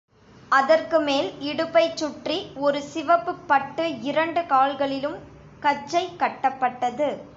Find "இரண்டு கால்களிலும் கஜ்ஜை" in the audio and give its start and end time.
4.01-6.05